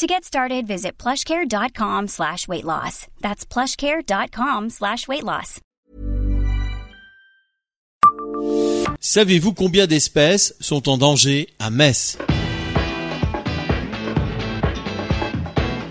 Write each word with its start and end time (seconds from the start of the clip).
To 0.00 0.06
get 0.06 0.24
started, 0.24 0.66
visit 0.66 0.92
plushcare.com 0.96 2.08
slash 2.08 2.48
weight 2.48 2.64
loss. 2.64 3.06
That's 3.20 3.44
plushcare.com 3.44 4.70
slash 4.70 5.06
weight 5.06 5.22
loss. 5.22 5.60
Savez-vous 8.98 9.52
combien 9.52 9.86
d'espèces 9.86 10.54
sont 10.58 10.88
en 10.88 10.96
danger 10.96 11.50
à 11.58 11.68
Metz? 11.68 12.16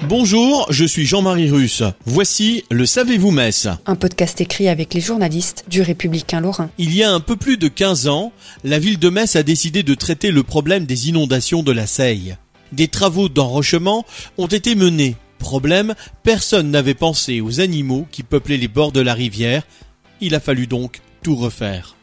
Bonjour, 0.07 0.65
je 0.71 0.85
suis 0.85 1.05
Jean-Marie 1.05 1.51
Russe. 1.51 1.83
Voici 2.07 2.63
le 2.71 2.87
Savez-vous 2.87 3.29
Metz 3.29 3.67
Un 3.85 3.95
podcast 3.95 4.41
écrit 4.41 4.69
avec 4.69 4.95
les 4.95 5.01
journalistes 5.01 5.65
du 5.67 5.83
Républicain 5.83 6.41
Lorrain. 6.41 6.71
Il 6.79 6.95
y 6.95 7.03
a 7.03 7.11
un 7.11 7.19
peu 7.19 7.35
plus 7.35 7.57
de 7.57 7.67
15 7.67 8.07
ans, 8.07 8.31
la 8.63 8.79
ville 8.79 8.97
de 8.97 9.09
Metz 9.09 9.35
a 9.35 9.43
décidé 9.43 9.83
de 9.83 9.93
traiter 9.93 10.31
le 10.31 10.41
problème 10.41 10.87
des 10.87 11.09
inondations 11.09 11.61
de 11.61 11.71
la 11.71 11.85
Seille. 11.85 12.37
Des 12.71 12.87
travaux 12.87 13.29
d'enrochement 13.29 14.05
ont 14.37 14.47
été 14.47 14.75
menés. 14.75 15.15
Problème, 15.39 15.95
personne 16.23 16.69
n'avait 16.69 16.93
pensé 16.93 17.41
aux 17.41 17.61
animaux 17.61 18.07
qui 18.11 18.23
peuplaient 18.23 18.57
les 18.57 18.67
bords 18.67 18.91
de 18.91 18.99
la 18.99 19.13
rivière. 19.13 19.63
Il 20.21 20.35
a 20.35 20.39
fallu 20.39 20.67
donc 20.67 21.01
tout 21.23 21.35
refaire. 21.35 21.95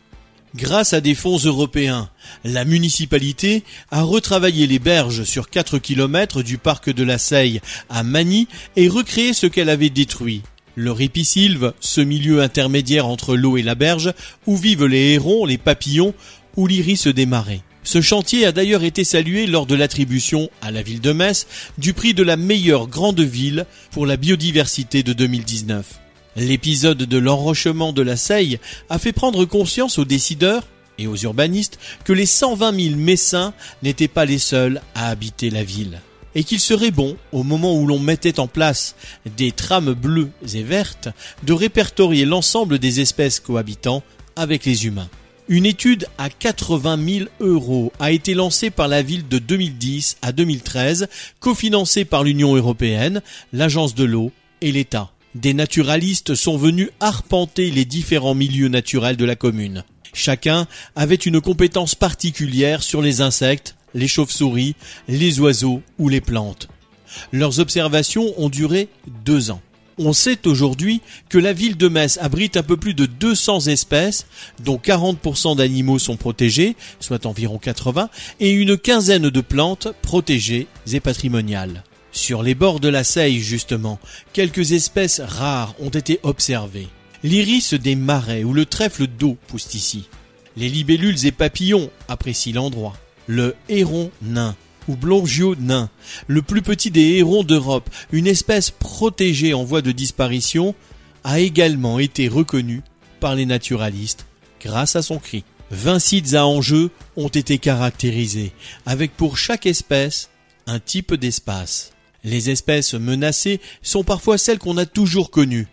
Grâce 0.55 0.95
à 0.95 1.03
des 1.03 1.15
fonds 1.15 1.37
européens, 1.37 2.09
la 2.43 2.65
municipalité 2.65 3.63
a 3.91 4.03
retravaillé 4.03 4.67
les 4.67 4.79
berges 4.79 5.25
sur 5.25 5.51
4 5.51 5.79
km 5.79 6.43
du 6.43 6.57
parc 6.57 6.89
de 6.91 7.05
la 7.05 7.19
Seille 7.19 7.61
à 7.91 8.03
Magny 8.03 8.49
et 8.75 8.89
recréé 8.89 9.35
ce 9.35 9.47
qu'elle 9.47 9.69
avait 9.69 9.91
détruit. 9.91 10.43
Le 10.75 10.93
ripisylve, 10.93 11.75
ce 11.81 12.01
milieu 12.01 12.41
intermédiaire 12.41 13.07
entre 13.07 13.37
l'eau 13.37 13.59
et 13.59 13.63
la 13.63 13.75
berge, 13.75 14.15
où 14.47 14.57
vivent 14.57 14.87
les 14.87 15.13
hérons, 15.13 15.45
les 15.45 15.59
papillons 15.59 16.15
ou 16.57 16.67
l'iris 16.67 17.07
des 17.07 17.27
marais. 17.27 17.61
Ce 17.87 18.01
chantier 18.01 18.45
a 18.45 18.51
d'ailleurs 18.51 18.83
été 18.83 19.05
salué 19.05 19.47
lors 19.47 19.65
de 19.65 19.77
l'attribution 19.77 20.51
à 20.61 20.73
la 20.73 20.83
ville 20.83 21.01
de 21.01 21.13
Metz 21.13 21.47
du 21.79 21.93
prix 21.93 22.15
de 22.15 22.25
la 22.25 22.37
meilleure 22.37 22.89
grande 22.89 23.21
ville 23.21 23.65
pour 23.93 24.07
la 24.07 24.17
biodiversité 24.17 25.05
de 25.05 25.13
2019. 25.13 26.01
L'épisode 26.35 26.99
de 26.99 27.17
l'enrochement 27.17 27.93
de 27.93 28.03
la 28.03 28.17
Seille 28.17 28.59
a 28.91 28.99
fait 28.99 29.13
prendre 29.13 29.45
conscience 29.45 30.01
aux 30.01 30.05
décideurs 30.05 30.65
et 30.99 31.07
aux 31.07 31.15
urbanistes 31.15 31.79
que 32.03 32.13
les 32.13 32.27
120 32.27 32.89
000 32.89 32.97
Messins 32.97 33.55
n'étaient 33.85 34.09
pas 34.09 34.25
les 34.25 34.41
seuls 34.41 34.83
à 34.97 35.09
habiter 35.09 35.49
la 35.49 35.63
ville. 35.63 36.01
Et 36.35 36.43
qu'il 36.43 36.59
serait 36.59 36.91
bon, 36.91 37.17
au 37.31 37.45
moment 37.45 37.77
où 37.77 37.87
l'on 37.87 38.01
mettait 38.01 38.41
en 38.41 38.49
place 38.49 38.97
des 39.37 39.53
trames 39.53 39.95
bleues 39.95 40.31
et 40.55 40.65
vertes, 40.65 41.09
de 41.45 41.53
répertorier 41.53 42.25
l'ensemble 42.25 42.81
des 42.81 42.99
espèces 42.99 43.39
cohabitant 43.39 44.03
avec 44.35 44.65
les 44.65 44.87
humains. 44.87 45.09
Une 45.49 45.65
étude 45.65 46.09
à 46.19 46.29
80 46.29 46.99
000 47.09 47.29
euros 47.39 47.93
a 48.01 48.11
été 48.11 48.35
lancée 48.35 48.71
par 48.71 48.89
la 48.89 49.03
ville 49.03 49.29
de 49.29 49.39
2010 49.39 50.17
à 50.21 50.33
2013, 50.33 51.07
cofinancée 51.39 52.05
par 52.05 52.25
l'Union 52.25 52.57
européenne, 52.57 53.23
l'Agence 53.53 53.95
de 53.95 54.03
l'eau 54.03 54.33
et 54.61 54.73
l'État. 54.73 55.13
Des 55.37 55.55
naturalistes 55.55 56.35
sont 56.35 56.57
venus 56.57 56.91
arpenter 56.99 57.71
les 57.71 57.85
différents 57.85 58.35
milieux 58.35 58.67
naturels 58.67 59.17
de 59.17 59.25
la 59.25 59.37
commune. 59.37 59.85
Chacun 60.13 60.67
avait 60.97 61.15
une 61.15 61.41
compétence 61.41 61.95
particulière 61.95 62.83
sur 62.83 63.01
les 63.01 63.21
insectes, 63.21 63.77
les 63.95 64.09
chauves-souris, 64.09 64.75
les 65.07 65.39
oiseaux 65.39 65.81
ou 65.99 66.09
les 66.09 66.21
plantes. 66.21 66.69
Leurs 67.31 67.61
observations 67.61 68.35
ont 68.37 68.49
duré 68.49 68.89
deux 69.25 69.53
ans. 69.53 69.61
On 69.99 70.13
sait 70.13 70.47
aujourd'hui 70.47 71.01
que 71.31 71.39
la 71.39 71.55
ville 71.55 71.79
de 71.79 71.89
Metz 71.89 72.19
abrite 72.21 72.59
un 72.59 72.63
peu 72.63 72.77
plus 72.77 72.93
de 72.93 73.07
200 73.07 73.69
espèces, 73.69 74.27
dont 74.63 74.77
40% 74.77 75.57
d'animaux 75.57 75.99
sont 75.99 76.17
protégés, 76.17 76.77
soit 77.01 77.25
environ 77.25 77.57
80, 77.57 78.11
et 78.41 78.51
une 78.51 78.77
quinzaine 78.77 79.31
de 79.31 79.41
plantes 79.41 79.89
protégées 80.03 80.67
et 80.93 81.01
patrimoniales. 81.01 81.83
Sur 82.13 82.43
les 82.43 82.55
bords 82.55 82.81
de 82.81 82.89
la 82.89 83.05
Seille, 83.05 83.41
justement, 83.41 83.99
quelques 84.35 84.73
espèces 84.73 85.21
rares 85.21 85.75
ont 85.81 85.89
été 85.89 86.21
observées. 86.23 86.89
L'iris 87.23 87.73
des 87.73 87.97
marais 87.97 88.45
ou 88.45 88.53
le 88.53 88.67
trèfle 88.67 89.07
d'eau 89.07 89.39
poussent 89.47 89.75
ici. 89.75 90.09
Les 90.59 90.69
libellules 90.69 91.27
et 91.27 91.33
papillons 91.33 91.91
apprécient 92.09 92.55
l'endroit. 92.55 92.97
Le 93.27 93.55
héron 93.69 94.11
nain 94.23 94.57
ou 94.89 94.97
blongio 94.97 95.55
nain, 95.57 95.91
le 96.27 96.43
plus 96.43 96.63
petit 96.63 96.91
des 96.91 97.17
hérons 97.19 97.43
d'Europe, 97.43 97.91
une 98.13 98.27
espèce 98.27 98.71
protégée 98.71 99.55
en 99.55 99.65
voie 99.65 99.83
de 99.83 99.93
disparition, 99.93 100.75
a 101.25 101.41
également 101.41 101.99
été 101.99 102.29
reconnu 102.29 102.83
par 103.21 103.35
les 103.35 103.47
naturalistes 103.47 104.27
grâce 104.61 104.97
à 104.97 105.03
son 105.03 105.19
cri. 105.19 105.45
20 105.71 105.99
sites 105.99 106.35
à 106.35 106.47
enjeu 106.47 106.91
ont 107.17 107.29
été 107.29 107.59
caractérisés, 107.59 108.53
avec 108.85 109.17
pour 109.17 109.37
chaque 109.37 109.67
espèce 109.67 110.31
un 110.67 110.79
type 110.79 111.15
d'espace. 111.15 111.93
Les 112.25 112.51
espèces 112.51 112.95
menacées 112.95 113.61
sont 113.83 114.05
parfois 114.05 114.39
celles 114.39 114.59
qu'on 114.59 114.77
a 114.77 114.87
toujours 114.87 115.31
connues. 115.31 115.69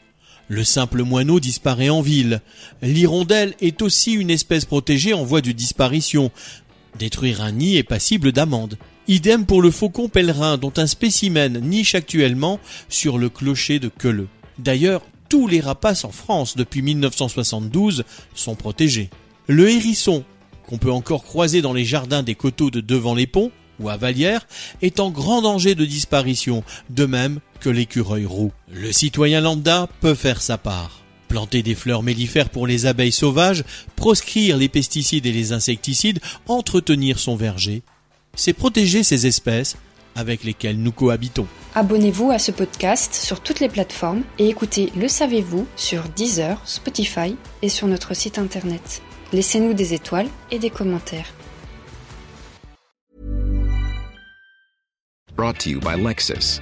Le 0.47 0.63
simple 0.63 1.03
moineau 1.03 1.39
disparaît 1.39 1.89
en 1.89 2.01
ville. 2.01 2.41
L'hirondelle 2.81 3.55
est 3.61 3.81
aussi 3.81 4.13
une 4.13 4.29
espèce 4.29 4.65
protégée 4.65 5.13
en 5.13 5.23
voie 5.23 5.41
de 5.41 5.51
disparition. 5.51 6.31
Détruire 6.99 7.41
un 7.41 7.53
nid 7.53 7.77
est 7.77 7.83
passible 7.83 8.31
d'amende. 8.31 8.77
Idem 9.09 9.45
pour 9.45 9.61
le 9.61 9.69
faucon 9.69 10.07
pèlerin 10.07 10.57
dont 10.57 10.71
un 10.77 10.87
spécimen 10.87 11.59
niche 11.59 11.93
actuellement 11.93 12.59
sur 12.87 13.17
le 13.17 13.27
clocher 13.27 13.79
de 13.79 13.89
Queuleux. 13.89 14.29
D'ailleurs, 14.59 15.01
tous 15.27 15.47
les 15.47 15.59
rapaces 15.59 16.05
en 16.05 16.11
France 16.11 16.55
depuis 16.55 16.81
1972 16.81 18.05
sont 18.33 18.55
protégés. 18.55 19.09
Le 19.47 19.69
hérisson, 19.69 20.23
qu'on 20.67 20.77
peut 20.77 20.91
encore 20.91 21.23
croiser 21.23 21.61
dans 21.61 21.73
les 21.73 21.83
jardins 21.83 22.23
des 22.23 22.35
coteaux 22.35 22.71
de 22.71 22.79
devant 22.79 23.13
les 23.13 23.27
ponts, 23.27 23.51
ou 23.79 23.89
à 23.89 23.97
Vallière 23.97 24.47
est 24.81 25.01
en 25.01 25.09
grand 25.09 25.41
danger 25.41 25.75
de 25.75 25.83
disparition, 25.83 26.63
de 26.89 27.05
même 27.05 27.39
que 27.59 27.69
l'écureuil 27.69 28.25
roux. 28.25 28.53
Le 28.71 28.93
citoyen 28.93 29.41
lambda 29.41 29.89
peut 29.99 30.15
faire 30.15 30.41
sa 30.41 30.57
part. 30.57 31.01
Planter 31.27 31.61
des 31.61 31.75
fleurs 31.75 32.03
mellifères 32.03 32.49
pour 32.49 32.67
les 32.67 32.85
abeilles 32.85 33.11
sauvages, 33.11 33.65
proscrire 33.97 34.55
les 34.55 34.69
pesticides 34.69 35.25
et 35.25 35.31
les 35.31 35.51
insecticides, 35.51 36.19
entretenir 36.47 37.19
son 37.19 37.35
verger, 37.35 37.81
c'est 38.35 38.53
protéger 38.53 39.03
ces 39.03 39.27
espèces 39.27 39.77
avec 40.15 40.43
lesquelles 40.43 40.77
nous 40.77 40.91
cohabitons. 40.91 41.47
Abonnez-vous 41.75 42.31
à 42.31 42.39
ce 42.39 42.51
podcast 42.51 43.13
sur 43.13 43.41
toutes 43.41 43.59
les 43.59 43.69
plateformes 43.69 44.23
et 44.37 44.47
écoutez 44.47 44.91
Le 44.95 45.07
Savez-vous 45.07 45.67
sur 45.75 46.03
Deezer, 46.15 46.61
Spotify 46.65 47.35
et 47.61 47.69
sur 47.69 47.87
notre 47.87 48.13
site 48.13 48.37
internet. 48.37 49.01
Laissez-nous 49.31 49.73
des 49.73 49.93
étoiles 49.93 50.27
et 50.51 50.59
des 50.59 50.69
commentaires. 50.69 51.33
Brought 55.35 55.57
to 55.57 55.71
you 55.71 55.79
by 55.79 55.95
Lexus. 55.97 56.61